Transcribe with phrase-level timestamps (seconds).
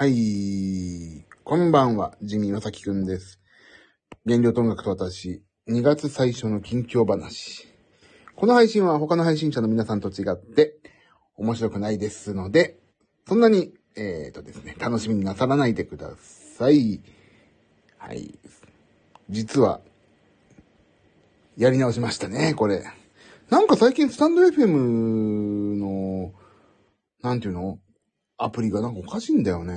[0.00, 1.26] はい。
[1.42, 3.40] こんばんは、ジミーまさきくんです。
[4.24, 7.66] 原料と音楽と私、2月最初の近況話。
[8.36, 10.76] この配信は他の配信者の皆さんと違って、
[11.34, 12.78] 面白くないですので、
[13.26, 17.00] そんなに、えーとですね、楽しみになさらないでください。
[17.96, 18.38] はい。
[19.28, 19.80] 実は、
[21.56, 22.84] やり直しましたね、これ。
[23.50, 26.32] なんか最近スタンド FM の、
[27.20, 27.80] なんていうの？
[28.40, 29.74] アプリがなんかおかしいんだよね。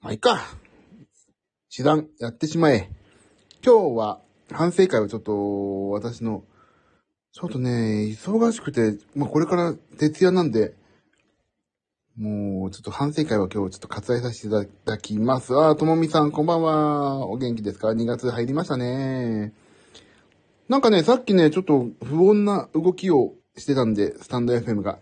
[0.00, 0.40] まあ、いいか。
[1.74, 2.90] 手段、やってしまえ。
[3.64, 4.20] 今日は、
[4.52, 6.44] 反省会をちょっと、私の、
[7.32, 10.74] ちょっとね、忙しくて、まあ、これから徹夜なんで、
[12.18, 15.58] もう、ちょっと反省会は今日ちょっと割愛させていただきます。
[15.58, 17.26] あ、ともみさん、こんばんは。
[17.26, 19.54] お元気ですか ?2 月入りましたね。
[20.68, 24.98] なんかね、さっきね、ちょっと不穏な動きをしてたんで、スタンド FM が。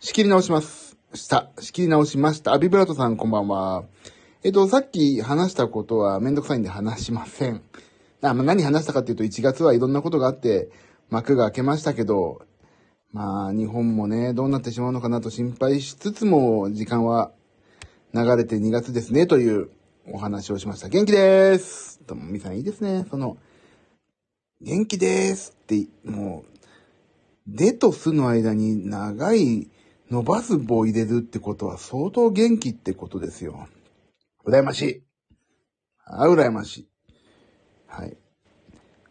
[0.00, 0.89] 仕切り直します。
[1.14, 1.50] した。
[1.58, 2.52] 仕切り直しました。
[2.52, 3.84] アビブラトさん、こんばんは。
[4.44, 7.62] えっと、さっき話したことはめんどくさいんで話しません。
[8.22, 10.70] あ、まあ、何話したかっていうと、1月はいろんなことがあって、
[11.08, 12.42] 幕が開けましたけど、
[13.12, 17.32] まあ、日本もね、どうなってしまうのかなと心配しつつも、時間は
[18.14, 19.70] 流れて2月ですね、という
[20.12, 20.88] お話をしました。
[20.88, 23.04] 元気でーすともみさんいいですね。
[23.10, 23.36] その、
[24.60, 26.50] 元気でーすって、もう、
[27.48, 29.68] でとすの間に長い
[30.10, 33.68] 伸ばす棒入れるってことは相当元気ってことですよ。
[34.44, 35.02] 羨ましい。
[36.04, 36.88] あ、羨ましい。
[37.86, 38.16] はい。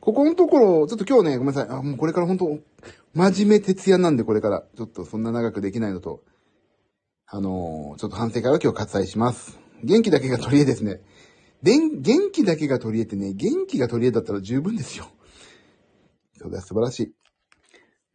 [0.01, 1.69] ここのところ、ちょっと今日ね、ごめんなさい。
[1.69, 2.59] あ、もうこれから本当
[3.13, 6.23] 真面目徹夜なんでこれから、ちょっとそんな長くできないのと、
[7.27, 9.59] あのーちょっと反省会は今日割愛します。
[9.83, 10.99] 元気だけが取り柄ですね。
[11.63, 15.07] でん、元気だけが取り柄ってね、元気が取り柄だったら十分ですよ。
[16.37, 17.13] そうだ、素晴らしい。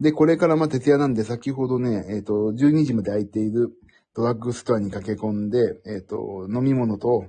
[0.00, 3.70] で、これからまあ徹夜なんで、先ほどね、えっ、と、12時まで空いている
[4.14, 7.26] ドラッグストアに駆け込んで、えっ、と、飲み物と、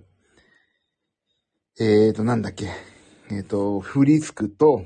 [1.79, 2.69] えっ、と、なんだっけ、
[3.29, 4.83] えっ、と、フリスクと、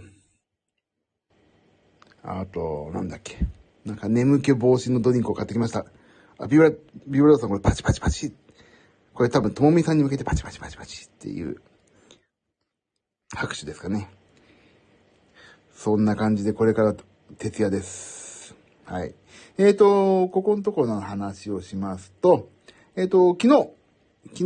[2.21, 3.37] あと、なんだっけ、
[3.85, 5.85] なんか眠気防止のドリンクを買ってきました。
[6.37, 6.71] あ、ビブラ、
[7.07, 8.33] ビブラさんこれパチパチパチ。
[9.13, 11.61] これ多分、ともみさんに向けてパチパチパチパチっていう、
[13.35, 14.09] 拍手ですかね。
[15.73, 16.93] そんな感じでこれから
[17.37, 18.55] 徹夜です。
[18.85, 19.13] はい。
[19.57, 22.49] えっ、と、ここのところの話をしますと、
[22.95, 23.69] えっ、と、昨日、
[24.29, 24.43] 昨日、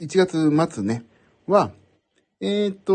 [0.00, 1.04] 1月末ね、
[1.46, 1.72] は、
[2.40, 2.94] えっ、と、ち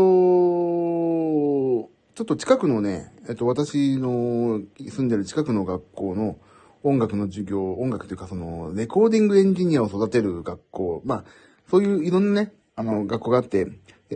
[2.20, 6.38] ょっと近くのね、えっ、と、私の住んでる近くの学校の
[6.82, 11.24] 音楽の授業、音楽というかその、レコーディングエンジニアを育てる学校、まあ、
[11.68, 13.66] そういういろんなね、あの、学校があって、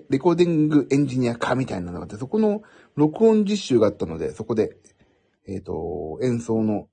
[0.08, 2.62] レコーディングエンジニア科みたいなのがあって、そこの
[2.94, 4.76] 録音実習があったので、そこで、
[5.46, 6.88] えっ、と、演奏の、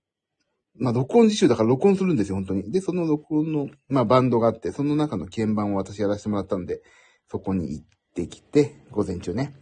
[0.80, 2.72] まあ、録音実習だから録音するんですよ、本当に。
[2.72, 6.82] で、その録音の、まあ、バンドがあって、その中の鍵盤を私やらせてもらったんで、
[7.30, 9.54] そこに行ってきて、午前中ね。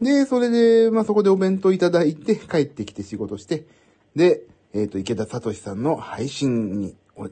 [0.00, 3.66] で、それで、まあ、そこでお弁当いただいて、帰ってきて仕事して、
[4.14, 4.42] で、
[4.72, 7.28] えっ、と、池田聡さんの配信に、お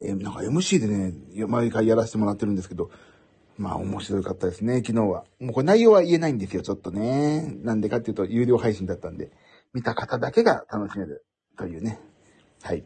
[0.00, 1.12] えーなんか MC でね、
[1.46, 2.90] 毎回やらせてもらってるんですけど、
[3.56, 5.24] まあ面白かったですね、昨日は。
[5.40, 7.56] もうこれ内容は言えないんですよ、ちょっとね。
[7.62, 9.32] なんでかっていうと、有料配信だったんで、
[9.74, 11.24] 見た方だけが楽しめる
[11.56, 12.00] というね。
[12.62, 12.84] はい。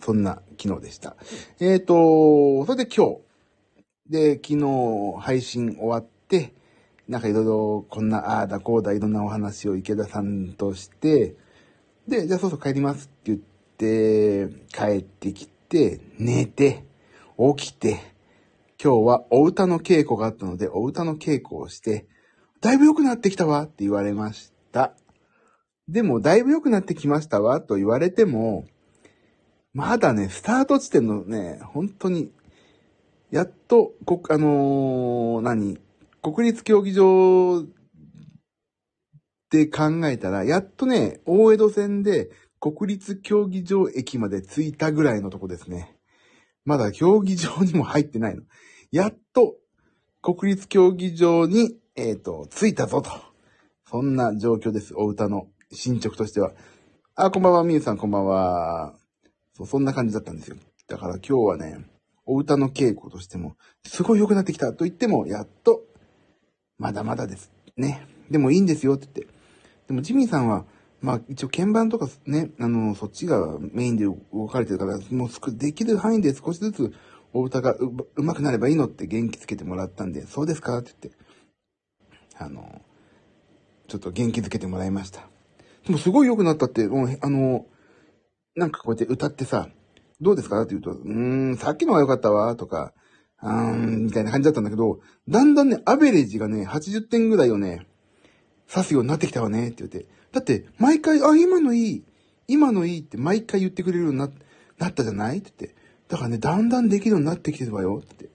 [0.00, 1.16] そんな昨日でした。
[1.60, 3.30] えっ、と、それで今日。
[4.08, 6.52] で、昨日配信終わって、
[7.08, 11.36] なんかいろいろこんな、ああだこうだいろんなお話を池田さんとして、
[12.08, 16.84] で、じゃあそうそう帰りますって言って、帰ってきて、寝て、
[17.56, 18.00] 起きて、
[18.82, 22.06] 今日はお歌の稽古があったので、お歌の稽古をして、
[22.60, 24.59] だいぶ良くなってきたわって言われました。
[25.90, 28.64] でも、だいぶ良くなってきましたわと言われても、
[29.72, 32.30] まだね、スタート地点のね、本当に、
[33.30, 35.78] やっと、こ、あのー何
[36.22, 37.64] 国立競技場
[39.50, 45.96] で考えたら、やっとね、大江戸線で国立競技場駅まで着いたぐらいのとこですね。
[46.64, 48.42] まだ競技場にも入ってないの。
[48.92, 49.56] やっと
[50.22, 53.29] 国立競技場に、えっ、と、着いたぞと。
[53.90, 54.94] そんな状況です。
[54.94, 56.52] お歌の進捗としては。
[57.16, 58.94] あ、こんばんは、みゆさん、こんばんは。
[59.56, 60.56] そう、そんな感じだったんですよ。
[60.86, 61.84] だから今日はね、
[62.24, 65.82] お歌の稽古としても、すごい良くなってきたと言っても、やっと、
[66.78, 67.50] まだまだです。
[67.76, 68.06] ね。
[68.30, 69.34] でもいいんですよって言って。
[69.88, 70.66] でもジミーさんは、
[71.00, 76.92] まあ一応鍵盤とかね、あの、そっちがメインで動かれてるから、もうすくできる範囲で少しずつ
[77.32, 80.78] お歌がううまくなればいいのって元気つけてもらったんで、そうですか？
[80.78, 81.18] って言って、
[82.38, 82.82] あの、
[83.90, 85.28] ちょっと元気づけてもらいました。
[85.84, 87.66] でもすごい良くなったって、もう、あの、
[88.54, 89.68] なんかこうやって歌ってさ、
[90.20, 90.62] どうですか？
[90.62, 92.92] って言うと、うーん、さっきのが良かったわ、とか、
[93.42, 97.86] うーん、みたいな感じだったんだけど、だんだんね、アベレージがね、80点ぐらいをね、
[98.70, 100.06] 指すようになってきたわね、って言って。
[100.30, 102.04] だって、毎回、あ、今のいい、
[102.46, 104.32] 今のいいって毎回言ってくれるようにな、っ
[104.92, 105.38] たじゃない？
[105.38, 105.76] って言って。
[106.08, 108.28] だからね、だんだんできるようになってきてるわよ、って。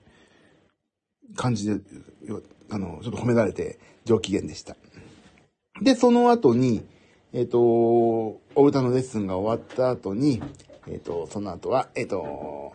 [1.36, 1.80] 感じで、
[2.69, 4.75] あの、ちょっと褒められて、上機嫌でした。
[5.81, 6.86] で、その後に、
[7.33, 10.42] えっ、ー、と、お歌のレッスンが終わった後に、
[10.88, 12.74] えっ、ー、と、その後は、えっ、ー、と、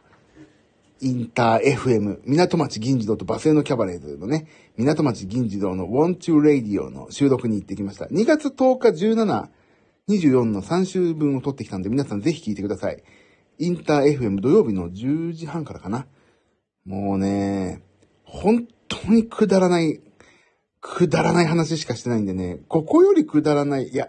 [1.01, 8.05] インター FM、港町銀次堂とバスへのキャバレーズのね、港町銀次堂の Want to Radio の収録に行ってきました。
[8.07, 9.49] 2月10日17、
[10.11, 13.03] 24の3週分を撮ってきたんで、皆さんぜひ聞いてください。
[13.59, 16.07] インター FM 土曜日の10時半からかな。
[16.85, 17.83] もうね、
[18.25, 20.01] 本当にくだらない、
[20.81, 24.09] くだらない話しかしてないんでね、ここよりくだらない、いや、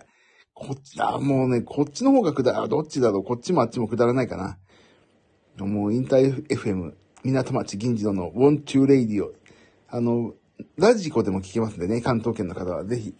[0.53, 4.57] こっちだ、もうね、こっちの方がくだら、どっちだろう、こっちもあっちもくだらないかな。
[5.65, 9.31] もうインター FM、港町銀次堂の Want to Radio。
[9.89, 10.33] あの、
[10.77, 13.15] ラジコでも聞けますんでね、関東圏の方はぜひ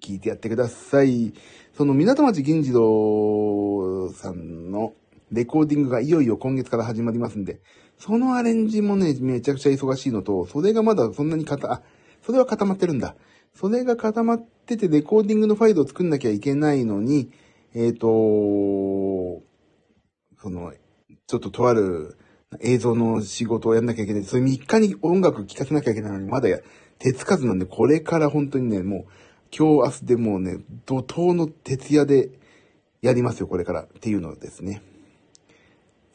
[0.00, 1.34] 聞いてやってください。
[1.76, 4.94] その港町銀次堂さんの
[5.30, 7.60] レコーディングがいよいよ今月から始まりますんで、
[7.98, 11.82] そのアレンジもね、めちゃくちゃ忙しいのと、それがまだそんなに固、あ、
[12.26, 13.14] それは固まってるんだ。
[13.54, 17.30] それが固まってて、レコーディングのファイルを作んなきゃいけないのに、
[17.72, 19.44] えっ、ー、と、
[20.42, 20.72] その、
[21.28, 22.18] ちょっととある
[22.60, 24.24] 映像の仕事をやんなきゃいけない。
[24.24, 26.58] それ3日に音楽聴かせなきゃいけないのに、まだや、
[26.98, 29.04] 手つかずなんで、これから本当にね、もう、
[29.56, 32.30] 今日明日でもうね、怒涛の徹夜で
[33.02, 34.82] やりますよ、これからっていうのですね。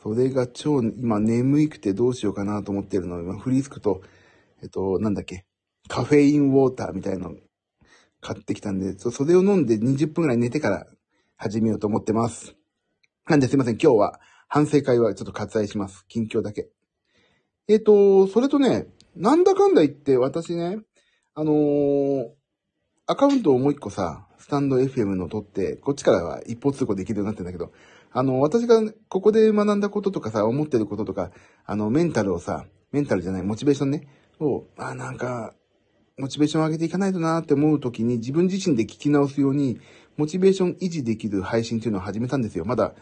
[0.03, 4.01] それが超、今眠いくてどうしようかなと思ってるの今フリースクと、
[4.61, 5.45] えっと、なんだっけ、
[5.91, 7.35] カフェインウォーターみたいの
[8.21, 10.87] 買ってきたんで、それを飲んで20分くらい寝てから
[11.35, 12.55] 始めようと思ってます。
[13.27, 16.05] なんですいません、今日は反省会はちょっと割愛します。
[16.07, 16.69] 近況だけ。
[17.67, 20.77] えっ、ー、と、それとね、なんだかんだ言って私ね、
[21.35, 22.29] あのー、
[23.07, 27.73] アカウントをもう一個さ、スタンド FM の取って、こっちからは一方通行できるようになってんだけど、
[28.13, 31.31] あの、私がここで学んだこととかさ、思ってることとか、
[31.65, 34.07] あの、メンタルをさ、メンタルじゃない、モチベーションね、
[34.39, 35.53] を、あ、なんか、
[36.21, 39.81] モチベーションを上げていかないとなって思うときに自分自身で聞き直すように、
[40.17, 42.63] モチベーション維持できる配信っていうのを始めたんですよ。
[42.63, 42.93] まだ、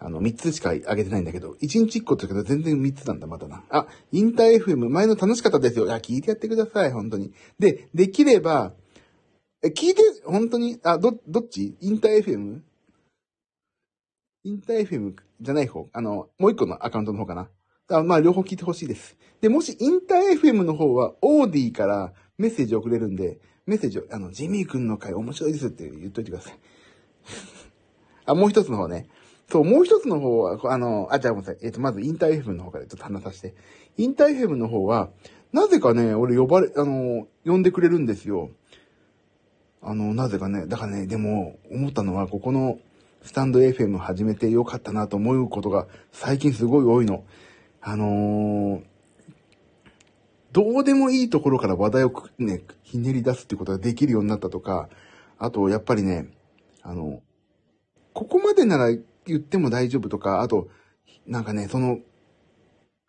[0.00, 1.56] あの、3つしか上げてないんだけど、1
[1.86, 3.62] 日1個って言うけど全然3つなんだ、まだな。
[3.70, 5.86] あ、インター FM、前の楽しかったですよ。
[5.86, 7.32] いや、聞いてやってください、本当に。
[7.60, 8.72] で、できれば、
[9.62, 11.76] え、聞いて、本当に、あ、ど、どっち？
[11.80, 12.60] インター FM?
[14.44, 17.48] インター FM じゃない方、あの、もう一個のアカウントの方かな。
[17.88, 19.16] あまあ、両方聞いてほしいです。
[19.40, 26.58] で、もしインター FM の方は、オーディからメッセージ送れるんで、メッセージを、あの、ジミー君の回面白いですって言っといてください。
[28.26, 29.08] あ、もう一つの方ね。
[29.48, 31.64] そう、もう一つの方は、あの、あ、じゃあごめんなさい。
[31.64, 33.54] えっ、ー、と、まずインター FM の方からちょっと話させて。
[33.96, 35.10] インター FM の方は、
[35.52, 38.50] なぜかね、俺呼ばれ、あの、呼んでくれるんですよ。
[39.80, 42.80] あの、なぜかね、だからね、でも、思ったのは、ここの、
[43.22, 47.24] スタンド FM 始めてよかったなと思うことが最近すごい多いの。
[47.88, 48.82] あのー、
[50.50, 54.88] どうでもいいところから話題をね、ひねり出すってことができるようになったとか、
[55.38, 56.26] あと、やっぱりね、
[56.82, 57.22] あの、
[58.12, 58.88] ここまでなら
[59.24, 60.66] 言っても大丈夫とか、あと、
[61.28, 62.00] なんかね、その、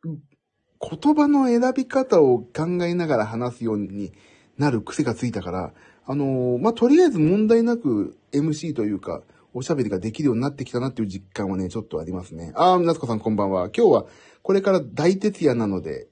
[0.04, 4.14] 言葉の選び方を考えながら話すように
[4.60, 5.74] なる癖がついたから、
[6.06, 9.24] あのー、まあ、とりあえず問題なく MC というか、
[9.58, 12.54] おしゃべりができるようになってきたなっていう実感はね、ちょっとありますね。
[12.56, 13.70] あー、夏子さんこんばんは。
[13.76, 14.06] 今日は
[14.44, 16.10] これから大徹夜なので、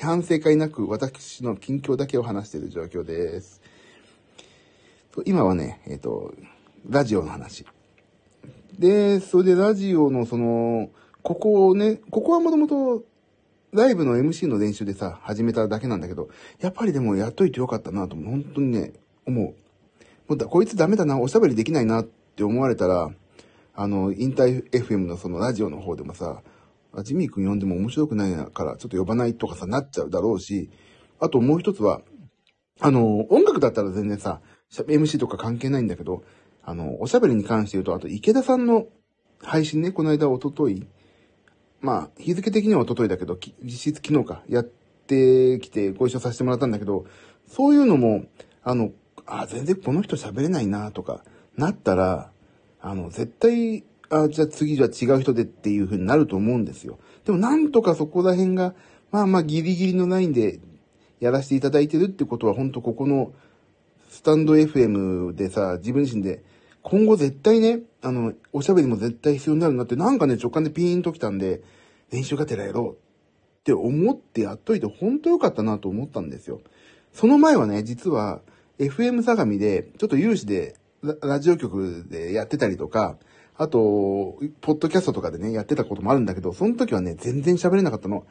[0.00, 3.60] 反省会なく私の近況だけを話している状況です。
[5.26, 6.32] 今はね、えっ、ー、と、
[6.88, 7.66] ラジオの話。
[8.78, 10.88] で、それでラジオのその、
[11.22, 13.04] ここをね、ここはもともと
[13.74, 18.94] ライブの MC の練習でさ、始めただけなんだけど、やっぱりでもやっといてよかったなと、本当にね、
[19.26, 19.54] 思う。
[20.28, 22.08] もうだこいつダメだな、おしゃべりできないなっ
[22.40, 23.10] って思われたら、
[23.74, 26.42] あの、インター FM のそのラジオの方でもさ、
[27.02, 30.70] ジミー君呼んでも面白くないからちょっと呼ばないとかさ、なっちゃうだろうし、
[31.18, 32.00] あともう一つは、
[32.80, 34.40] あの、音楽だったら全然さ、
[34.72, 36.24] MC とか関係ないんだけど、
[36.62, 38.86] あの、おしゃべりに関して言うと、あと池田さんの
[39.42, 40.86] 配信ね、この間、おととい、
[41.82, 47.04] まあ、日付的にはおとといだけど、実質昨日か、やってきてご一緒させてもらったんだけど、
[47.46, 48.24] そういうのも、
[48.62, 48.92] あの、
[49.26, 51.22] あ、全然この人喋れないなとか、
[51.56, 52.30] なったら、
[52.80, 56.98] あの、絶対、あ、じゃあ次じゃ違う人でっていう風になると思うんですよ。
[57.24, 58.74] でもなんとかそこら辺が、
[59.10, 60.60] まあまあギリギリのラインで
[61.20, 63.32] やらせていただいてるってことは、本当ここの
[64.08, 66.42] スタンド FM でさ、自分自身で
[66.82, 71.62] 今後絶対ね、あの、おしゃべりも絶対必要になるなって、なんかね、直感でピーンときたんで、
[72.10, 76.60] 練習がてらやろうって思ってやっといて、本当良かったなと思ったんですよ。
[77.12, 78.40] その前はね、実は、
[78.78, 83.16] FM 相模で、ちょっと有志でラ、ジオ局でやってたりとか、
[83.56, 88.26] あと、ポッドキャストとかでね、やってたこともあるんだけど、その時はね、全然喋れなかったの。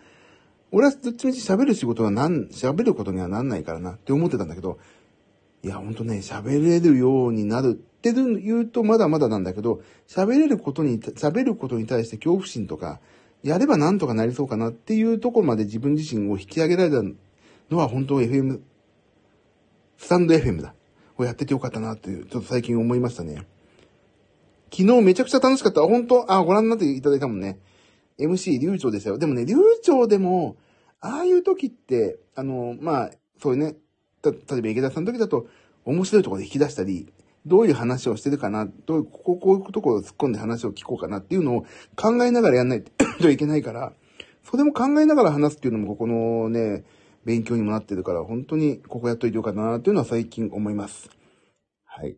[0.71, 4.79] 俺はどっちみち喋る仕事はなん、喋ることにはなんないからなって思ってたんだけど、
[5.63, 12.99] いや、ほんとね、喋れるようになるって言うとまだまだなんだけど、喋れることに、喋ることに対して恐怖心とか、
[13.43, 17.03] やればなんとかなりそうかなっていうところまで自分自身を引き上げられた
[17.69, 18.61] のは本当 FM、
[19.97, 20.73] スタンド FM だ。
[21.23, 23.45] をやっててよかったなっていう、ちょっと最近思いましたね。
[24.71, 25.81] 昨日めちゃくちゃ楽しかった。
[25.81, 27.59] 本当あ、ご覧になっていただいたもんね。
[28.19, 29.17] MC、流暢でしたよ。
[29.17, 30.57] でもね、流暢でも、
[31.01, 33.11] ああいう時って、あの、まあ、
[33.41, 33.75] そういうね、
[34.21, 35.47] た、例えば池田さんの時だと、
[35.85, 37.11] 面白いところで引き出したり、
[37.45, 42.83] どういう話をしてるかな、どういう、ここ、こういうところを突っ込んで話を聞こうかなっていうのを考えながらやんない
[43.21, 43.93] といけないから、
[44.43, 46.83] それも考えながら話すっていうのも、ここのね、
[47.25, 51.09] 勉強にもなってるから、本当にここやっといてよかったなっていうのは最近思います。
[51.85, 52.17] はい。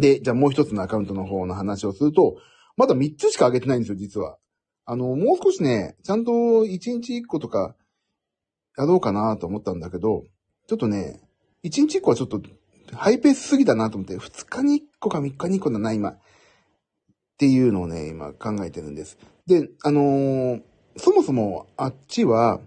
[0.00, 2.36] で、じゃあもう一つのアカウントの方の話をすると、
[2.76, 4.38] まだ3つしか上げてないんですよ、実は。
[4.84, 7.76] あの、もう少しね、ちゃんと1日1個とか
[8.76, 10.24] やろうかなと思ったんだけど、
[10.66, 11.20] ちょっとね、
[11.64, 12.40] 1日1個はちょっと
[12.92, 16.10] ハイペースすぎだなと思って、2日に1個か3日に1個だな、今。
[16.10, 16.18] っ
[17.38, 19.16] ていうのをね、今考えてるんです。
[19.46, 20.62] で、あのー、
[20.96, 22.60] そもそもあっちは、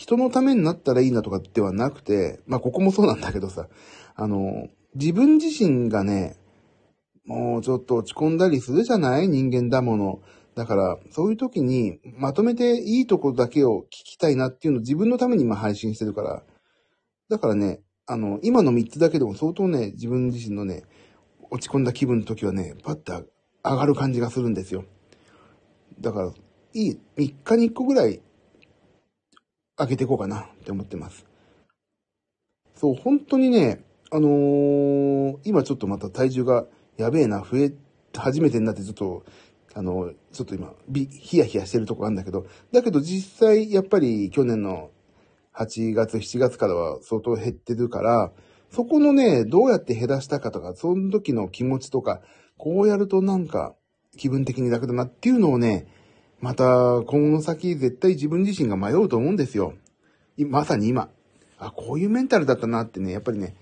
[0.00, 3.68] 人のためになったらいいなとかではなくて、まあここもそうなんだけどさ、
[4.14, 6.38] あの、自分自身がね、
[7.26, 9.28] もうちょっと落ち込んだりするじゃない？
[9.28, 10.22] 人間だもの。
[10.54, 16.42] だから、そういう時にまとめていいとこだけを聞きたいなっていうのを自分のために今配信してるから。
[17.28, 20.84] だからね、あの、今の3つだけでも相当ね、自分自身のね、
[21.50, 23.26] 落ち込んだ気分の時はね、パッと
[23.62, 24.84] 上がる感じがするんですよ。
[26.00, 26.32] だから、
[26.72, 28.22] いい、3日に1個ぐらい
[29.80, 31.24] 開けていこうかなって思ってます。
[32.74, 36.66] そう、本当にね、あのー、今ちょっとまた体重が
[36.98, 37.72] やべえな、増え
[38.14, 39.24] 初めてになってちょっと、
[39.74, 44.90] あの、ちょっと今、び、ヒヤヒヤしてるとこあるんだけど、だけど実際やっぱり去年の
[45.54, 48.32] 8月、7月からは相当減ってるから、
[48.70, 52.20] そこのね、どうやって減らしたかとか、その時の気持ちとか、
[52.58, 53.74] こうやるとなんか
[54.16, 55.86] 気分的に楽だなっていうのをね、
[56.40, 59.74] また、今後の先、絶対自分自身が迷うと思うんですよ。
[60.38, 61.10] まさに今。
[61.58, 63.54] あ、こういうメンタルだったなってね、やっぱりね、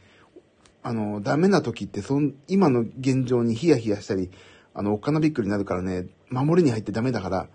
[0.85, 4.31] あの、ダメな時って、そん、今の現状にヒヤヒヤしたり、
[4.75, 7.49] あの、おっかなびっくりになるからね、守りに入ってダメだから、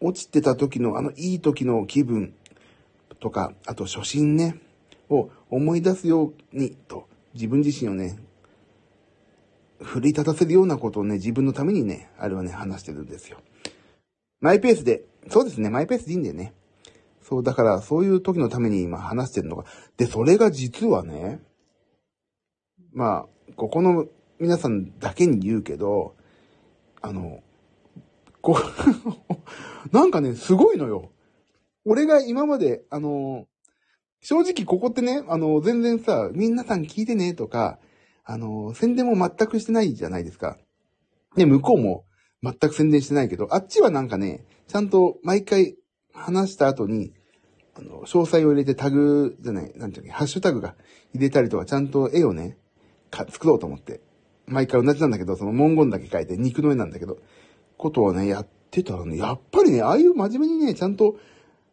[0.00, 2.34] 落ちてた時の、あの、いい時の気分
[3.20, 4.60] とか、あと初心ね、
[5.08, 8.18] を思い出すように、と、自分自身をね、
[9.80, 13.38] 奮い立たせるようなことをね、自分のためにね、あれはね、話してるんですよ。
[14.44, 16.52] マイペースで、そうですね、マイペースでいいんだよね。
[17.22, 19.64] そう、だから、そういう時のために今話してるのが。
[19.96, 21.40] で、それが実はね、
[22.92, 24.06] まあ、ここの
[24.38, 26.14] 皆さんだけに言うけど、
[27.00, 27.42] あの、
[28.42, 31.10] こう なんかね、すごいのよ。
[31.86, 33.46] 俺が今まで、あの、
[34.20, 37.78] 正直ここってね、あの、全然さ、皆さん聞いてねとか、
[38.24, 40.58] あの、宣伝も全くしてないじゃないですか。
[41.34, 42.04] で、向こうも
[42.44, 45.76] 全く宣伝してないけど、あっちはなんかね、ちゃんと毎回
[46.12, 47.12] 話した後に、
[47.74, 50.74] あの、詳細を入れてタグじゃない、なんていうの、ハッシュタグが
[51.14, 52.58] 入れたりとか、ちゃんと絵をね、
[53.10, 54.00] か、作ろうと思って。
[54.46, 57.18] 毎回同じなんだけど、その文言だけ書いて肉の絵なんだけど、
[57.78, 61.16] ことをね、やってたらね、やっぱりね、ああいう真面目にね、ちゃんと、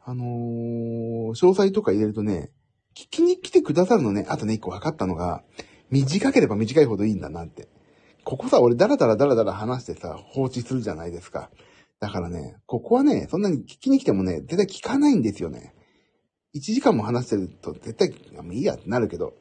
[0.04, 2.50] あのー、詳細とか入れるとね、
[2.96, 4.26] 聞きに来てくださるのね。
[4.30, 5.44] あとね、一個分かったのが、
[5.90, 7.68] 短ければ短いほどいいんだなって。
[8.24, 11.50] ここさ、俺ダラダラダラダラ話してさ、放置するじゃないですか。
[12.00, 15.74] だからね、ここはね、そんなに聞きに来てもね、絶対聞かないんですよね。
[16.56, 18.10] 1時間も話してると絶対、
[18.42, 19.34] もういいやってなるけど、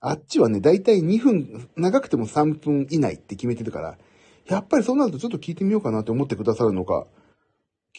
[0.00, 3.98] あっちはね、だいたい2分、長くても3分以内って決めてるから、
[4.46, 7.06] やっぱりそうなるとちょっと聞いてみようかなって思ってくださるのか、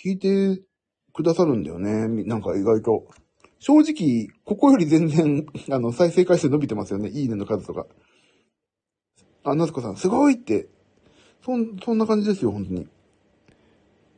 [0.03, 0.61] 聞いて
[1.13, 2.07] くださるんだよね。
[2.25, 3.05] なんか意外と。
[3.59, 7.09] 正直、ここより全然、あの、再生回数伸びてますよね。
[7.09, 7.85] いいねの数とか。
[9.43, 10.67] あ、なつこさん、すごいって。
[11.43, 12.87] そん、そんな感じですよ、本当に。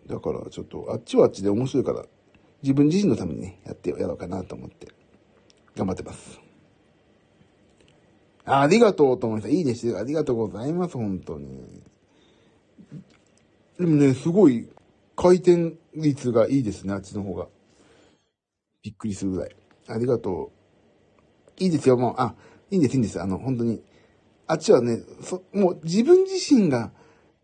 [0.08, 2.06] だから、ちょっと、あっちはあっちで面白いから、
[2.62, 4.88] 自分自身のためにね、やってやろうかなと思って、
[5.76, 6.40] 頑張ってます。
[8.46, 9.58] あありがとうと思いました。
[9.58, 9.98] いいです。
[9.98, 11.82] ありがとうございます、本当に。
[13.80, 14.70] でもね、すごい、
[15.16, 17.48] 回転率がいいですね、あっちの方が。
[18.84, 19.56] びっくりするぐらい。
[19.88, 20.52] ありがと
[21.58, 21.64] う。
[21.64, 22.16] いいですよ、もう。
[22.18, 22.36] あ、
[22.70, 23.20] いいんです、いいんです。
[23.20, 23.82] あの、本当に。
[24.48, 26.92] あっちはね、そ、もう自分自身が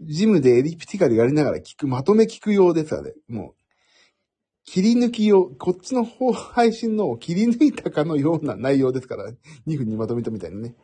[0.01, 3.13] ジムでエリプティカルやりながら聞く、まとめ聞く用ですあれ。
[3.27, 3.53] もう、
[4.65, 9.31] 切り抜き用、こっちの方配信のを切り抜いたかのような内容ですから、
[9.67, 10.75] 2分にまとめたみたいなね。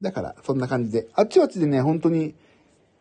[0.00, 1.08] だから、そんな感じで。
[1.14, 2.34] あっちはあっちでね、本当に、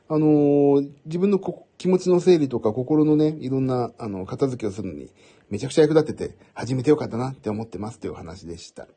[0.10, 1.40] あのー、自分の
[1.78, 5.12] 気持ちの整理とか心のね、いろんな、あの、片付けをするのに、
[5.50, 8.88] めちゃくちゃ役立ってて、始めてよかったなって思ってますという話でした。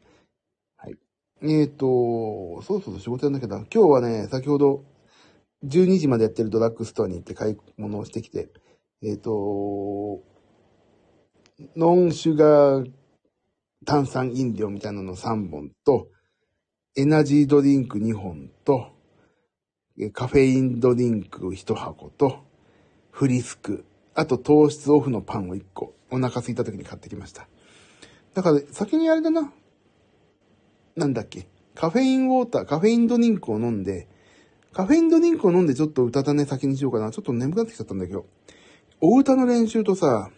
[1.43, 3.57] えっ、ー、と、そうそう仕事やんなきゃだ。
[3.73, 4.85] 今日はね、先ほど、
[5.65, 8.49] 12時までやってるドラッグストアに行って買い物をしてきて、
[9.03, 10.23] えっ、ー、と、
[11.77, 12.91] ノンシュガー
[13.87, 16.09] 炭酸飲料みたいなの3本と、
[16.97, 18.93] エナジードリンク2本と、
[20.13, 22.45] カフェインドリンク1箱と、
[23.11, 27.49] フリスク、あと糖質オフのパンを1個、お腹空いた時に買ってきました。
[28.35, 29.53] だから、先にあれだな。
[30.97, 31.47] なんだっけ？
[31.75, 34.09] カフェインウォーター、カフェインドリンクを飲んで、
[34.73, 37.11] カフェインドリンクを飲んでちょっと歌たね先にしようかな。
[37.11, 38.27] ちょっと眠くなってきちゃったんだけど。
[39.01, 40.31] お歌の練習とさ、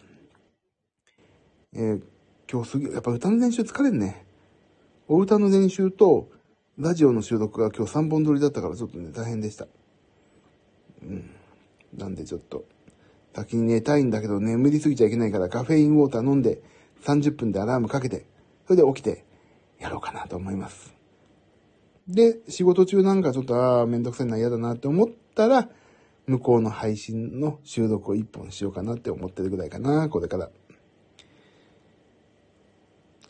[1.73, 2.01] えー、
[2.49, 4.25] 今日すげ、やっぱ歌の練習疲れんね。
[5.07, 6.29] お歌の練習と、
[6.77, 9.67] ラジオの収録が今日3本撮りだったからちょっとね、大変でした。
[11.03, 11.29] うん。
[11.97, 12.65] なんでちょっと、
[13.35, 16.61] 先に寝たいんだけど眠りすぎちゃいけないからカフェインウォーター飲んで
[17.03, 18.25] 30分でアラームかけて、
[18.65, 19.25] それで起きて
[19.83, 20.95] やろうかなと思います。
[22.07, 25.69] で、仕事中なんかちょっと、ああ、めんどくさいな、嫌だなって思ったら、
[26.25, 30.49] 向こうの配信の収録を1本しようかなって思ってるぐらいかな、これから。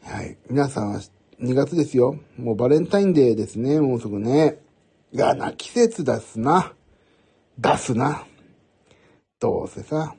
[0.04, 0.38] はい。
[0.50, 1.00] 皆さんは
[1.42, 2.20] 2月ですよ。
[2.38, 4.60] もうバレンタインデーですね、もうすぐね。
[5.14, 6.74] がな、季節出すな。
[7.58, 8.26] 出すな。
[9.40, 10.16] どうせさ、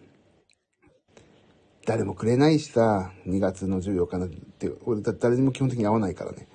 [1.86, 6.48] 誰もくれないしさ、2月の14日なんて、俺だ誰にも基本的に会わないからね。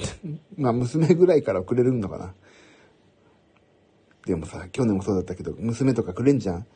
[0.56, 2.34] まあ娘ぐらいからくれるのかな。
[4.26, 6.66] でもさ、去年もそうだったけど、娘とかくれんじゃん。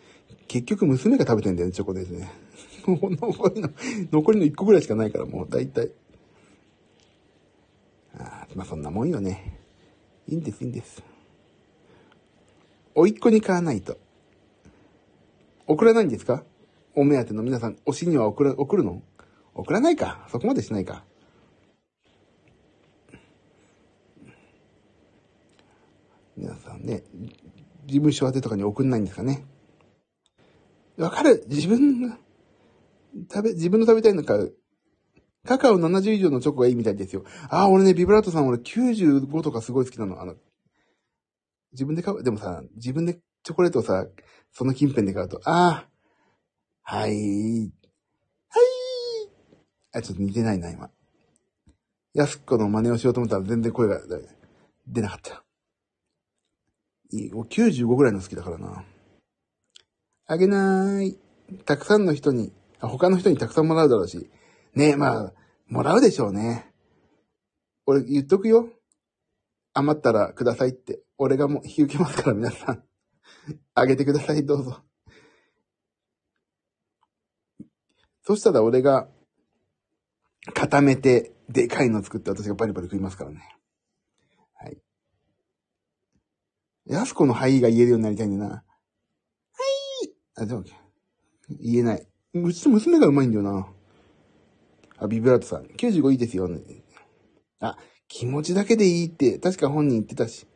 [0.49, 2.31] 結局娘が食べてんだよね、チョコですね。
[2.87, 3.71] も う残りの、
[4.13, 5.91] 残りの1個ぐらいしかないから、もう大体。
[8.15, 9.59] あまあそんなもんよね。
[10.27, 11.03] いいんです、いいんです。
[12.95, 13.99] おいっ子に買わないと。
[15.67, 16.45] 送らないんですか？
[16.95, 19.03] お目当ての皆さん、推しには送ら、送るの？
[19.55, 20.27] 送らないか。
[20.31, 21.05] そこまでしないか。
[26.37, 27.03] 皆さんね、
[27.87, 29.45] 事務所宛てとかに送んないんですかね。
[30.97, 32.19] わかる自分が、
[33.31, 34.39] 食べ、自分の食べたいのか、
[35.47, 37.25] カカオ70以上のチョコがいいみたいですよ。
[37.49, 40.21] ああ、俺ね、ビブラートさん俺95とかすごい好きなの。
[40.21, 40.35] あの、
[41.73, 44.07] 自分で買う、でもさ、自分でチョコレートをさ、
[44.53, 45.90] その近辺で買うと、ああ、
[46.91, 47.73] はい、
[48.49, 48.69] はい、
[49.93, 50.91] あ、ちょっと似てないな、今。
[52.15, 54.01] やすっこの真似をしようと思ったら全然声が
[54.89, 55.45] 出なかった。
[57.13, 58.83] いい、もう95ぐらいの好きだからな。
[60.27, 61.19] あげなーい。
[61.65, 64.29] たくさんの人に、他の人にたくさんもらうだろうし。
[64.75, 65.33] ねえ、まあ、
[65.69, 66.73] もらうでしょうね。
[67.87, 68.69] 俺言っとくよ。
[69.75, 71.05] 余ったらくださいって。
[71.19, 72.83] 俺がもう引き受けますから皆さん。
[73.75, 74.83] あげてください、どうぞ。
[78.31, 79.09] そしたら俺が
[80.55, 83.41] 固めてでかいの作って私がバリバリ食いますからね。
[84.55, 84.79] はい。
[86.87, 88.55] やすこのはいが言えるようになりたいんだな。
[88.55, 88.63] は
[90.05, 90.63] いあ、でも、
[91.61, 92.07] 言えない。
[92.35, 93.67] うちと娘がうまいんだよな。
[94.99, 95.65] あ、ビブラートさん。
[95.65, 96.61] 95いいですよ、ね。
[97.59, 100.47] あ、気持ちだけでいいって、確か本人言ってたし。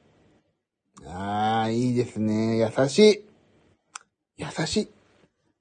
[1.05, 2.57] ああ、いいですね。
[2.57, 3.27] 優しい。
[4.37, 4.94] 優しい。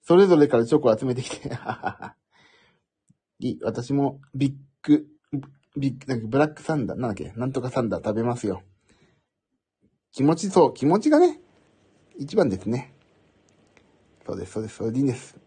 [0.03, 1.49] それぞれからチョコを集めてきて。
[3.39, 3.59] い い。
[3.63, 5.07] 私もビッグ、
[5.77, 7.31] ビッグ、なんかブラックサンダー、なんだっけ？
[7.37, 8.63] なんとかサンダー食べますよ。
[10.11, 11.41] 気持ち、そう、気持ちがね、
[12.17, 12.93] 一番ですね。
[14.25, 15.37] そうです、そうです、それでいいんです。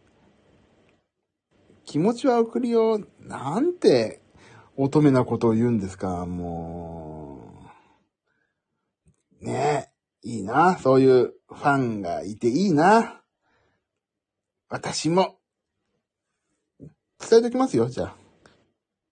[1.85, 3.01] 気持ちは送るよ。
[3.21, 4.21] なんて、
[4.77, 7.40] 乙女なことを言うんですか、も
[9.40, 9.45] う。
[9.45, 9.90] ね
[10.25, 10.79] え、いいな。
[10.79, 13.23] そういうファンがいていいな。
[14.68, 15.38] 私も、
[16.79, 18.16] 伝えときますよ、じゃあ。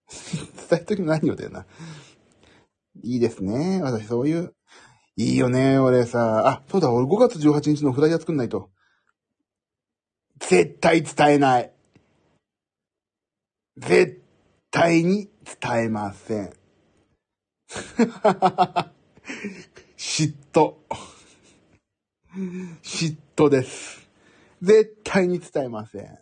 [0.68, 1.66] 伝えとき何よだよな。
[3.02, 3.80] いいですね。
[3.82, 4.54] 私そういう、
[5.16, 6.48] いいよね、俺さ。
[6.48, 8.70] あ、そうだ、俺5月18日のフライヤー作んないと。
[10.40, 11.72] 絶対伝えない。
[13.76, 14.22] 絶
[14.70, 16.52] 対に伝えません。
[19.96, 20.74] 嫉妬。
[22.82, 24.03] 嫉妬です。
[24.64, 26.18] 絶対に伝えません。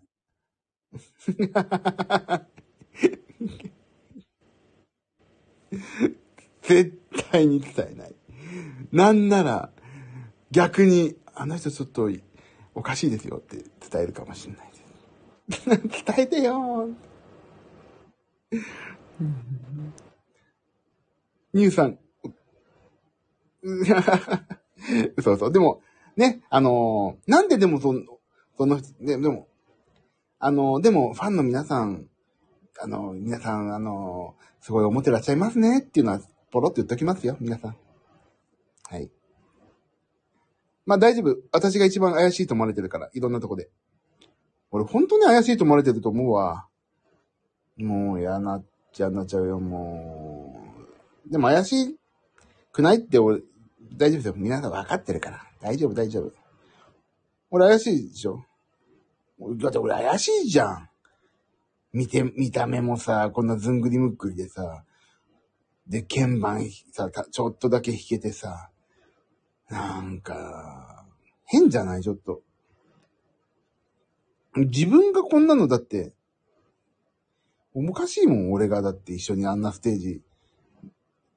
[6.63, 6.99] 絶
[7.31, 8.15] 対に伝えない。
[8.91, 9.71] なんなら、
[10.51, 12.11] 逆に、あの人ちょっと
[12.75, 13.57] おかしいですよって
[13.91, 14.67] 伝えるかもしれない
[15.49, 16.03] です。
[16.05, 16.89] 伝えてよ
[21.55, 21.99] ニューさん。
[25.17, 25.51] 嘘嘘。
[25.51, 25.81] でも、
[26.17, 28.03] ね、あのー、なんででもその、
[28.57, 29.49] その、ででも、
[30.39, 32.07] あの、でも、ファンの皆さん、
[32.81, 37.77] あの、皆さん、あのすごい思ってらっしゃいますねっていうのは、ポロって言っときますよ、皆さん。
[38.91, 39.11] はい。
[40.85, 41.37] まあ大丈夫。
[41.53, 43.71] 私が一番怪しいと思われてるから、いろんなとこで。
[44.71, 46.67] 俺本当に怪しいと思われてると思うわ。
[47.77, 50.65] もう嫌なっちゃなっちゃうよ、も
[51.29, 51.31] う。
[51.31, 51.97] でも怪し
[52.73, 53.43] くないって俺、
[53.97, 54.35] 大丈夫ですよ。
[54.37, 55.47] 皆さん分かってるから。
[55.61, 56.42] 大丈夫、大丈夫。
[57.55, 58.43] 俺怪しいでしょ？
[59.59, 60.89] だって俺怪しいじゃん。
[61.93, 64.85] 見て、見た目もさ、こんなずんぐりむっくりでさ、
[65.87, 68.71] で、鍵盤さ、ちょっとだけ弾けてさ、
[69.69, 71.05] なんか、
[71.45, 72.03] 変じゃない？
[72.03, 72.41] ちょっと。
[74.57, 76.15] 自分がこんなのだって、
[77.75, 80.23] おかしいもん、俺がだって一緒にあんなステージ、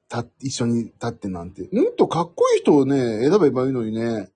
[0.08, 1.68] た、一緒に立ってなんて。
[1.72, 4.30] もっとかっこいい人をね、選べばいいのにね。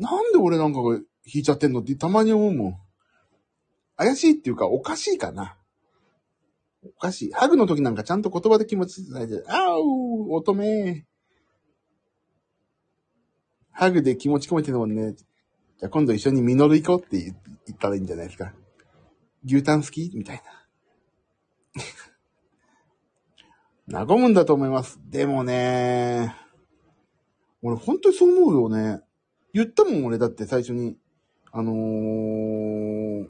[0.00, 2.74] なんで俺なんかが弾いちゃってんのってたまに思うもん。
[3.96, 5.56] 怪しいっていうか、おかしいかな。
[6.82, 7.32] おかしい。
[7.32, 11.04] ハグの時なんかちゃんと言葉で気持ち伝えて、あう乙女
[13.70, 15.12] ハグで気持ち込めてるもんね。
[15.12, 17.34] じゃあ今度一緒にミノル行こうって言
[17.74, 18.54] ったらいいんじゃないですか。
[19.44, 20.42] 牛タン好きみたい
[23.88, 24.04] な。
[24.06, 24.98] 和むんだと思います。
[25.10, 26.34] でもね、
[27.60, 29.02] 俺本当にそう思うよね。
[29.52, 30.96] 言ったもん俺だって最初に。
[31.52, 33.28] あのー、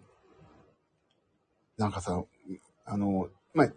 [1.78, 2.22] なんかさ、
[2.84, 3.68] あの、まあ、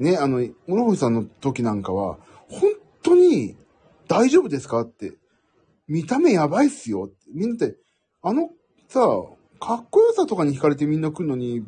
[0.00, 3.56] ね、あの、諸星さんの時なんかは、本当に
[4.08, 5.12] 大丈夫ですかって、
[5.86, 7.16] 見た目やばいっすよって。
[7.32, 7.76] みんなって、
[8.22, 8.50] あの
[8.88, 9.00] さ、
[9.60, 11.64] かっこよさとかに惹かれてみんな来るのに、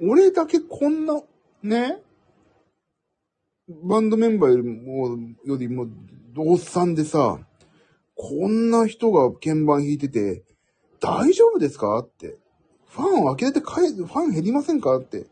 [0.00, 1.20] 俺だけこんな、
[1.62, 1.98] ね、
[3.68, 5.86] バンドメンバーよりも、よりも、
[6.38, 7.38] おっさんでさ、
[8.16, 10.42] こんな人が鍵盤弾いてて、
[11.00, 11.98] 大丈夫ですか？
[11.98, 12.38] って。
[12.88, 14.96] ファンを呆れて帰る、ファン減りませんか？
[14.96, 15.18] って。
[15.18, 15.22] い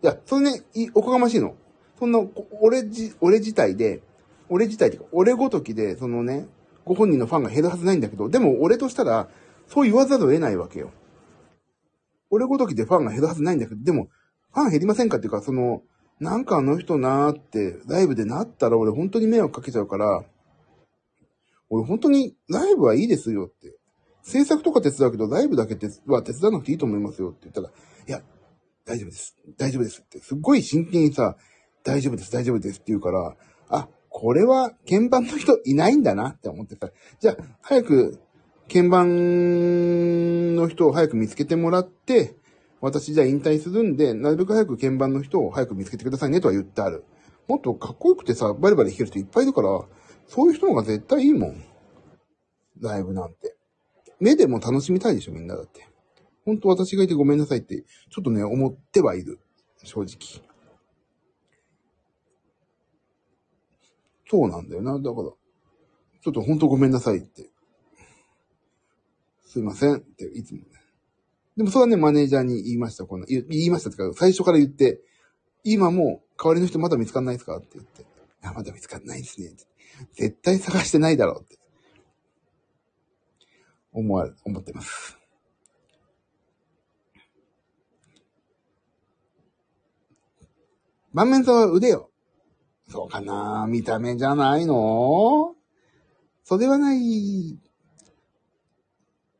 [0.00, 0.62] や、それね、
[0.94, 1.54] おこがましいの。
[1.98, 2.18] そんな、
[2.62, 4.02] 俺じ、俺自体で、
[4.48, 6.48] 俺自体っていうか、俺ごときで、そのね、
[6.86, 9.28] ご本人のファンが減るはずないんだけど、でも俺としたら、
[9.68, 10.90] そう言わざるを得ないわけよ。
[12.30, 14.08] 俺ごときでファンが減るはずないんだけど、でも、
[14.52, 15.82] ファン減りませんかっていうか、その、
[16.18, 20.24] なんかあの人なーって、ライブでなったら俺本当に迷惑かけちゃうから、
[21.70, 23.76] 俺本当にライブはいいですよって。
[24.22, 25.74] 制作とか手伝うけど、ライブだけ
[26.06, 28.22] は手伝わなくていいと思いますよって言ったら、いや、
[28.84, 29.36] 大丈夫です。
[29.56, 30.18] 大丈夫ですって。
[30.18, 31.36] すっごい真剣にさ、
[31.84, 33.36] 大丈夫です、大丈夫ですって言うから、
[33.68, 38.20] あ、これは鍵盤の人いないんだなって思ってさ、じゃあ、早く
[38.68, 42.36] 鍵盤の人を早く見つけてもらって、
[42.80, 47.04] 私じゃあ引退するんで、なるべく早く鍵盤の人を早く見つけてくださいねとは言ってある。
[47.46, 49.80] もっとかっこよくてさ、バリバリ弾ける人いっぱいいるから、
[50.30, 51.64] そういう人の方が絶対いいもん。
[52.80, 53.56] ライブなんて。
[54.20, 55.88] 目でも楽しみたいでしょ、みんなだって。
[56.44, 59.40] ほんと私がいてごめんなさいって、ちょっとね、思ってはいる。
[59.82, 60.16] 正直。
[64.30, 64.92] そうなんだよな。
[64.92, 67.50] だから、ちょっとほんとごめんなさいって。
[69.46, 70.66] すいませんって、いつもね。
[71.56, 73.04] でもそれはね、マネージャーに言いました。
[73.04, 75.00] この言いましたってか、最初から言って、
[75.64, 77.58] 今も代わりの人まだ見つかんないですか？
[77.58, 78.06] って言って。
[78.42, 79.52] あ、まだ見つかんないですね。
[80.14, 81.58] 絶対探してないだろうって。
[83.92, 85.18] 思わ、思ってます。
[91.12, 92.10] 満面さんは腕よ。
[92.88, 95.54] そうかな見た目じゃないの？
[96.44, 97.58] それはない。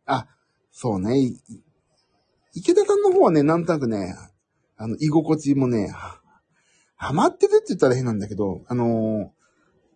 [0.07, 0.27] あ、
[0.73, 1.33] そうね。
[2.55, 4.17] 池田さんの方はね、なんとなくね、
[4.77, 5.93] あの、居心地もね、
[6.97, 9.33] ハマってるって言ったら変なんだけど、あの、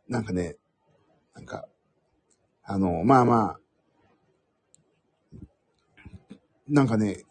[0.08, 0.56] なんかね、
[1.34, 1.66] なんか、
[2.62, 3.60] あの、まあまあ、
[6.68, 7.22] なんかね、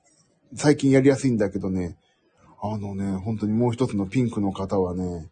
[0.56, 1.98] 最近やりやすいんだけどね、
[2.62, 5.30] あのね、本当にもう一つのピンクの方はね、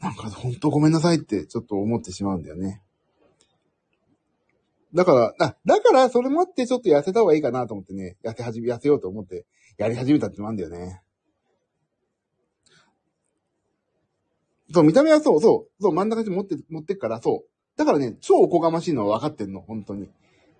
[0.00, 2.82] なんか本当ごめんなさいってちょっと思ってしまうんだよね。
[4.94, 9.46] だから、あ、だからそれもあってちょっと痩せた方がいいかなと思ってね、痩せ始め、痩せようと思って
[9.78, 11.02] やり始めたってのもあるんだよね。
[14.72, 17.78] そう、見た目はそう、そう、そう、真ん中に持って、持ってくから、そう。
[17.78, 20.08] だからね、超おこがましいのは分かってんの、本当に。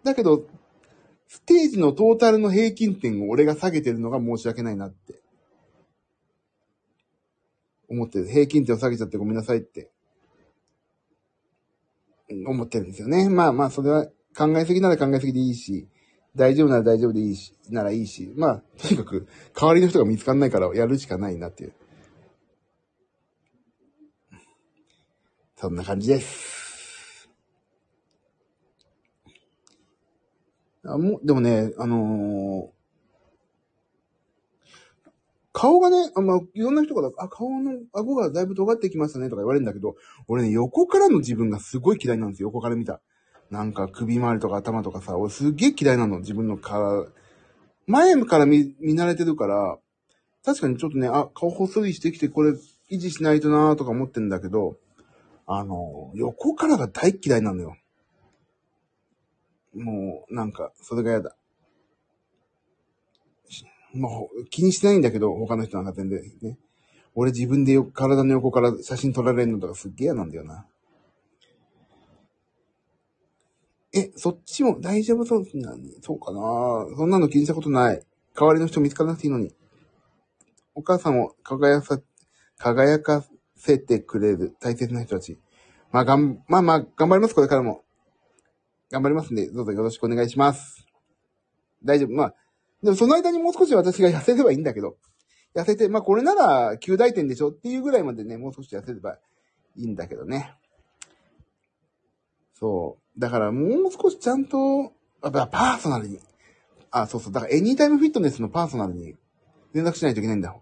[0.04, 0.46] だけど、
[1.28, 5.20] ステージのトータルの平均点を俺が下げてるのが申し訳ないなって。
[7.88, 8.26] 思ってる。
[8.26, 9.90] 平均点を下げちゃってごめんなさいって。
[12.46, 13.28] 思ってるんですよね。
[13.28, 15.88] まあまあ、それは考えすぎなら考えすぎでいいし、
[16.36, 21.72] 大丈夫なら大丈夫でいいし、ならいいし、まあ、とにかく、代わりの人が見つかんないからやるしかないなっていう。
[25.60, 27.28] そんな感じです。
[30.86, 32.70] あもでもね、あのー、
[35.52, 39.96] 顔がね、あまあ、いろんな人が、あ、顔の顎がだいぶ尖ってきましたねとか言われるんだけど、
[40.28, 42.48] 俺ね、横からの自分がすごい嫌いなんですよ。
[42.48, 43.02] 横から見た。
[43.50, 47.06] なんか首周りとか頭とかさ、俺すげえ嫌いなの、自分の顔。
[47.86, 49.78] 前から見、見慣れてるから、
[50.42, 52.52] 確かにちょっとね、あ、顔細いしてきてこれ
[52.90, 54.78] 維持しないとなーとか思ってんだけど、
[55.52, 57.76] あの、横からが大嫌いなのよ。
[59.74, 61.36] もう、なんか、それが嫌だ。
[63.92, 66.56] もう、気にしてないんだけど、他の人なんか全然ね。
[67.16, 70.66] 俺自分でよ体の横から写真撮られるのとかすっげえ嫌なんだよな。
[73.92, 76.38] え、そっちも大丈夫そうなにそうかな
[76.96, 78.00] そんなの気にしたことない。
[78.38, 79.52] 代わりの人見つからなくていいのに。
[80.76, 82.00] お母さんを輝か、
[82.56, 83.24] 輝か
[83.60, 85.38] せてくれる大切な人たち。
[85.92, 87.84] まあ、がん、まあまあ、頑張ります、これからも。
[88.90, 90.86] 頑張りますんで、どうぞよろしくお願いします。
[91.84, 92.10] 大丈夫。
[92.10, 92.34] まあ、
[92.82, 94.96] でもその間にもう少し私が痩せればいいんだけど、
[95.54, 99.18] 痩せて、まあこれなら9大点でしょっていうぐらいまでね、もう少し痩せれば
[99.76, 100.54] いいんだけどね。
[102.54, 103.20] そう。
[103.20, 104.92] だからもう少しちゃんと、
[105.22, 106.20] やっぱパーソナルに。
[106.90, 107.32] あ、そうそう。
[107.32, 109.14] だからエニータイムフィットネスのパーソナルに
[109.72, 110.54] 連絡しないといけないんだ。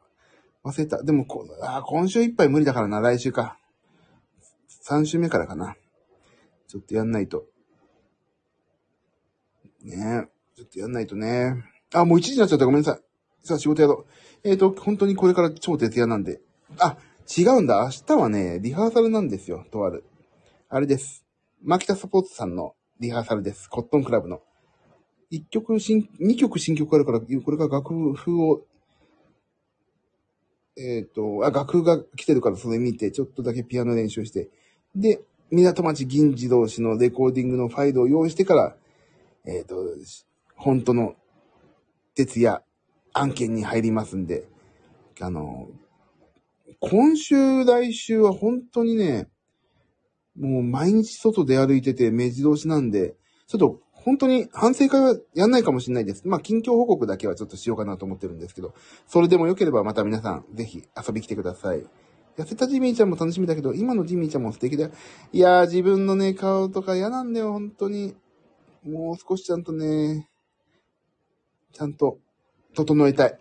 [0.69, 1.03] 忘れた。
[1.03, 3.59] でもこ、あ、今週いっぱい無理だからな、来週か。
[4.89, 5.77] 3週目からかな。
[6.67, 7.47] ちょっとやんないと。
[9.83, 11.55] ねえちょっとやんないとね。
[11.95, 12.67] あ、もう1時になっちゃった。
[12.67, 13.01] ごめんなさい。
[13.47, 14.07] さあ、仕事やろ
[14.45, 14.49] う。
[14.49, 16.41] えっ、ー、と、本当にこれから超徹夜なんで。
[16.79, 16.99] あ、
[17.37, 17.83] 違うんだ。
[17.85, 19.65] 明日はね、リハーサルなんですよ。
[19.71, 20.05] とある。
[20.69, 21.25] あれです。
[21.63, 23.69] マキタサポーツさんのリハーサルです。
[23.69, 24.43] コットンクラブの。
[25.31, 28.67] 一曲新、二曲新曲あるから、これから楽譜を、
[30.79, 34.49] えっ、ー、と、あ、楽譜が来てるからそれ見て、ちょっとだけピアノ練習して、
[34.95, 38.77] で、港町銀次同士のレコーディングのファイルを用意してから、
[39.45, 39.77] えっ、ー、と、
[40.55, 41.14] 本当の
[42.14, 42.62] 徹夜
[43.12, 44.47] 案件に入りますんで、
[45.21, 45.69] あの、
[46.81, 49.29] 今週、来週は本当にね、
[50.38, 53.17] もう毎日外で歩いてて目白押しなんで、
[53.49, 56.27] ちょっと本当に反省会はやんないかもしれないです。
[56.27, 58.75] まあ、近況報告だけはちょっとしようかなと思ってるんですけど、
[59.07, 61.85] それでも良ければまた皆さん、ぜひ遊び来てください。
[62.39, 64.91] 痩せたジミーちゃんも楽しみだけど、今のジミーちゃんも素敵だよ。
[65.33, 68.15] いやー、自分のね、顔とか嫌なんだよ、本当に。
[68.85, 70.29] もう少しちゃんとね、
[71.73, 72.19] ちゃんと、
[72.75, 73.39] 整えたい。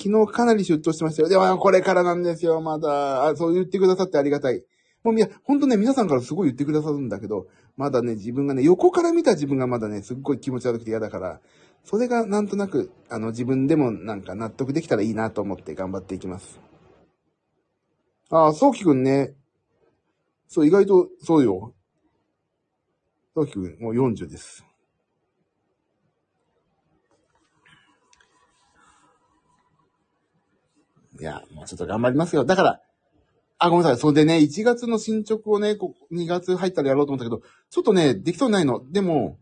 [0.00, 1.28] 昨日かなりシュッとしてましたよ。
[1.28, 3.26] でも、これからなんですよ、まだ。
[3.26, 4.64] あ、そう言ってくださってありがたい。
[5.02, 11.40] もういや、ほんとね、皆さんからすごい言ってくださるんだけど、まだね、自分がね、横から見た自分がまだね、すっごい気持ち悪くて嫌だから、
[11.84, 16.60] それがなんとなく、あの、自分でもなんか納得できたらいいなと思って頑張っていきます。
[18.30, 19.34] ああ、そうきくんね。
[20.48, 21.74] そう、意外と、そうよ。
[23.34, 24.64] そうきくん、もう40です。
[31.20, 32.44] いや、もうちょっと頑張りますよ。
[32.44, 32.80] だから、
[33.58, 34.00] あ、ごめんなさい。
[34.00, 38.82] それでね、1月の進捗をね、こ2月入ったらやろうと思ったけど、ちょっとね、できそうにないの。
[38.90, 39.38] でも、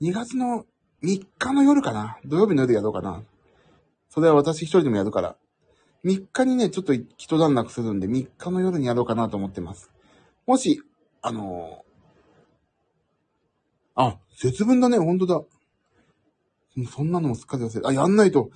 [0.00, 0.64] 2月の
[1.02, 2.18] 3日の夜かな。
[2.24, 3.22] 土曜日の夜やろうかな。
[4.08, 5.36] それは私一人でもやるから。
[6.04, 9.90] 3日にね、ちょっと一段落するんで、3日の夜にやろうかなと思ってます。
[10.46, 10.82] もし、
[11.22, 15.42] あのー、あ、節分だね、ほんとだ。
[16.90, 18.50] そんなのもすっかり忘れてあ、やんないと。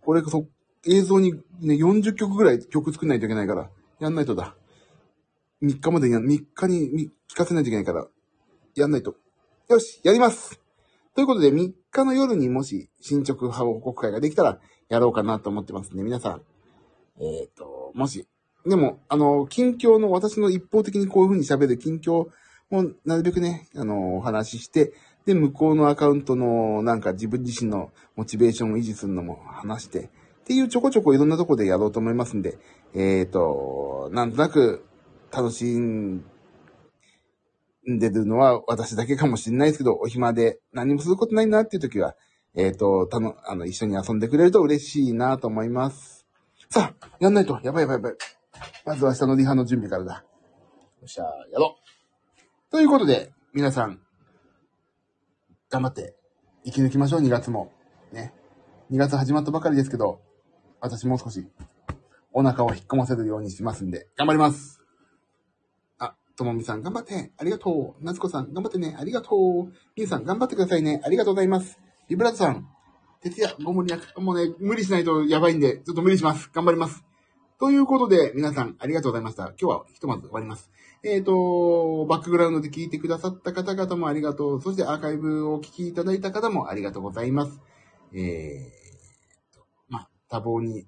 [0.00, 0.46] これ、そ、
[0.86, 4.56] 映像にね、40曲ぐらい曲作んないといけないから、やんないとだ。
[5.62, 8.06] 3日までに、3日に聞かせないといけないから、
[8.74, 9.16] やんないと。
[9.68, 10.60] よし、やります
[11.14, 16.02] ということで、3日の夜にもし進捗報告会ができたら、やろうかなと思ってますんね。
[16.02, 16.42] 皆さん。
[17.18, 18.26] えっ、ー、と、もし。
[18.66, 22.28] でも、あの、近況の、私の一方的にこういう風に喋る近況
[22.70, 24.92] も、なるべくね、あの、お話しして、
[25.24, 30.10] で、向こうのアカウントの、なんか自分自身のモチベーションを維持するのも話して、
[30.46, 32.56] っていうちょこちょこいろんなとこでやろうと思いますんで、
[32.94, 34.86] えっ、ー、と、なんとなく
[35.32, 36.22] 楽しん
[37.84, 42.14] でるのは私だけかもしれないですけど、お暇で何もすることないなっていう時は、
[42.54, 46.24] えっ、ー、と、たの、あの、一緒に遊んでくれると嬉しいなと思います。
[46.70, 47.58] さあ、やんないと。
[47.64, 48.12] やばいやばいやばい。
[48.84, 50.14] まずは明日のリハの準備からだ。
[50.14, 50.22] よ
[51.06, 51.76] っしゃ、やろ
[52.68, 52.70] う。
[52.70, 54.00] ということで、皆さん、
[55.70, 56.14] 頑張って
[56.64, 57.72] 生き抜きましょう、2月も。
[58.12, 58.32] ね。
[58.92, 60.20] 2月始まったばかりですけど、
[60.80, 61.46] 私もう少し、
[62.32, 64.82] お腹を引っ込ませるようにしますんで、頑張ります
[65.98, 68.04] あ、ともみさん頑張って、ありがとう。
[68.04, 69.66] なつこさん頑張ってね、ありがとう。
[69.66, 71.78] みゆさん頑張ってくださいね、ありがとうございます。
[72.08, 72.68] ビブラートさん、
[73.20, 76.50] 徹夜ご無理なく、もうね、無理しないとやばいんで、ちょっと無理します。
[76.52, 77.04] 頑張ります。
[77.58, 79.44] ということで、皆さんありがとうございました。
[79.44, 80.70] 今日はひとまず終わります。
[81.02, 84.60] えっ、と、バックグラウンドで聞いてくださった方々もありがとう。
[84.60, 87.60] そしてアーカイブをお聞きいただいた方もありがとうございます。
[88.12, 88.85] えー、
[90.28, 90.86] 多忙に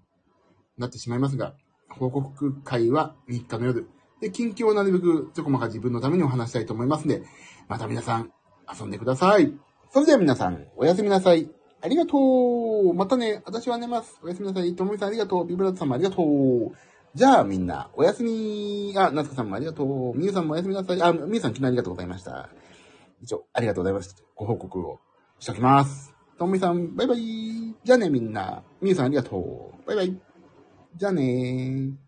[0.77, 1.55] なってしまいますが、
[1.89, 3.89] 報告会は3日の夜。
[4.21, 7.23] で、近況をなるべくちょこまか自分のためにお話したいと思いますので、
[7.69, 8.33] また皆さん
[8.73, 9.53] 遊んでください。
[9.91, 11.51] それでは皆さん、おやすみなさい。
[11.81, 14.19] ありがとうまたね、私は寝ます。
[14.23, 14.75] おやすみなさい。
[14.75, 15.47] ともみさんありがとう。
[15.47, 16.77] ビブラートさんもありがとう。
[17.15, 18.93] じゃあみんな、おやすみ。
[18.97, 20.19] あ、夏子さんもありがとう。
[20.19, 21.03] みゆさんもおやすみなさい。
[21.03, 22.51] あ、みゆさん昨日ありがとうございました。
[23.23, 24.25] 以上、ありがとうございます。
[24.35, 24.99] ご報告を
[25.39, 26.13] しておきます。
[26.39, 27.68] ともみさん、バイバイ。
[27.89, 28.63] じゃあねみんな。
[28.83, 29.87] みゆさんありがとう。
[29.87, 30.21] バイバイ。
[30.95, 32.08] じゃあねー。